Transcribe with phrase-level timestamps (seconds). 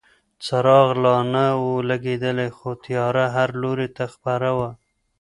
[0.45, 4.69] څراغ لا نه و لګېدلی خو تیاره هر لوري ته خپره وه.